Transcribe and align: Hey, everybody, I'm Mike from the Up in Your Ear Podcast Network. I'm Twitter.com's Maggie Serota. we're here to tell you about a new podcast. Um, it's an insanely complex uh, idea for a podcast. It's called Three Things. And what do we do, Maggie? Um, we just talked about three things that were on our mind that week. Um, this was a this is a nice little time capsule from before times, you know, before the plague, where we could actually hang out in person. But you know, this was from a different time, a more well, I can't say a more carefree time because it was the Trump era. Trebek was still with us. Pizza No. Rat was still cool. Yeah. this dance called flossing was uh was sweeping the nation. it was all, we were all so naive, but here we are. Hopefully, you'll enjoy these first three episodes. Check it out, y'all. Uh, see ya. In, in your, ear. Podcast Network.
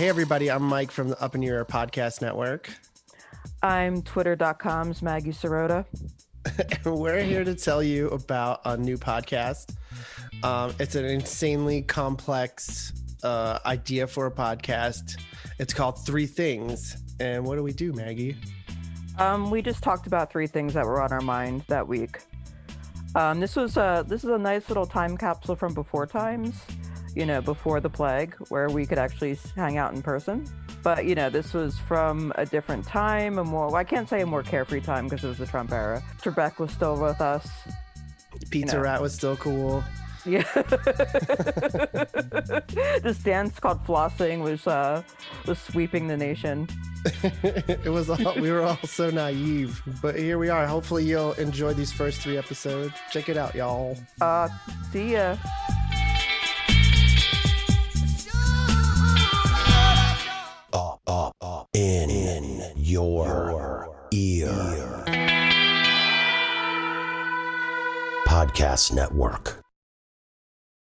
Hey, 0.00 0.08
everybody, 0.08 0.50
I'm 0.50 0.62
Mike 0.62 0.90
from 0.90 1.10
the 1.10 1.22
Up 1.22 1.34
in 1.34 1.42
Your 1.42 1.56
Ear 1.56 1.66
Podcast 1.66 2.22
Network. 2.22 2.70
I'm 3.62 4.00
Twitter.com's 4.00 5.02
Maggie 5.02 5.32
Serota. 5.32 5.84
we're 6.86 7.22
here 7.22 7.44
to 7.44 7.54
tell 7.54 7.82
you 7.82 8.08
about 8.08 8.62
a 8.64 8.78
new 8.78 8.96
podcast. 8.96 9.74
Um, 10.42 10.72
it's 10.80 10.94
an 10.94 11.04
insanely 11.04 11.82
complex 11.82 12.94
uh, 13.22 13.58
idea 13.66 14.06
for 14.06 14.24
a 14.24 14.30
podcast. 14.30 15.20
It's 15.58 15.74
called 15.74 16.02
Three 16.06 16.24
Things. 16.24 16.96
And 17.20 17.44
what 17.44 17.56
do 17.56 17.62
we 17.62 17.74
do, 17.74 17.92
Maggie? 17.92 18.38
Um, 19.18 19.50
we 19.50 19.60
just 19.60 19.82
talked 19.82 20.06
about 20.06 20.32
three 20.32 20.46
things 20.46 20.72
that 20.72 20.86
were 20.86 21.02
on 21.02 21.12
our 21.12 21.20
mind 21.20 21.62
that 21.68 21.86
week. 21.86 22.20
Um, 23.14 23.38
this 23.38 23.54
was 23.54 23.76
a 23.76 24.02
this 24.08 24.24
is 24.24 24.30
a 24.30 24.38
nice 24.38 24.66
little 24.70 24.86
time 24.86 25.18
capsule 25.18 25.56
from 25.56 25.74
before 25.74 26.06
times, 26.06 26.54
you 27.14 27.26
know, 27.26 27.40
before 27.40 27.80
the 27.80 27.90
plague, 27.90 28.34
where 28.48 28.68
we 28.68 28.86
could 28.86 28.98
actually 28.98 29.38
hang 29.56 29.78
out 29.78 29.94
in 29.94 30.02
person. 30.02 30.46
But 30.82 31.04
you 31.04 31.14
know, 31.14 31.30
this 31.30 31.52
was 31.52 31.78
from 31.78 32.32
a 32.36 32.46
different 32.46 32.86
time, 32.86 33.38
a 33.38 33.44
more 33.44 33.66
well, 33.66 33.76
I 33.76 33.84
can't 33.84 34.08
say 34.08 34.22
a 34.22 34.26
more 34.26 34.42
carefree 34.42 34.80
time 34.80 35.04
because 35.06 35.24
it 35.24 35.28
was 35.28 35.38
the 35.38 35.46
Trump 35.46 35.72
era. 35.72 36.02
Trebek 36.22 36.58
was 36.58 36.70
still 36.70 37.00
with 37.00 37.20
us. 37.20 37.48
Pizza 38.50 38.76
No. 38.76 38.82
Rat 38.82 39.02
was 39.02 39.14
still 39.14 39.36
cool. 39.36 39.84
Yeah. 40.26 40.42
this 43.02 43.18
dance 43.18 43.58
called 43.58 43.84
flossing 43.86 44.42
was 44.42 44.66
uh 44.66 45.02
was 45.46 45.58
sweeping 45.58 46.08
the 46.08 46.16
nation. 46.16 46.68
it 47.22 47.90
was 47.90 48.10
all, 48.10 48.34
we 48.34 48.50
were 48.50 48.60
all 48.60 48.78
so 48.84 49.08
naive, 49.08 49.82
but 50.02 50.18
here 50.18 50.38
we 50.38 50.50
are. 50.50 50.66
Hopefully, 50.66 51.04
you'll 51.04 51.32
enjoy 51.34 51.72
these 51.72 51.90
first 51.90 52.20
three 52.20 52.36
episodes. 52.36 52.92
Check 53.10 53.30
it 53.30 53.38
out, 53.38 53.54
y'all. 53.54 53.96
Uh, 54.20 54.48
see 54.92 55.12
ya. 55.12 55.36
In, 61.80 62.10
in 62.10 62.72
your, 62.76 63.88
ear. 64.12 64.50
Podcast 68.26 68.92
Network. 68.92 69.59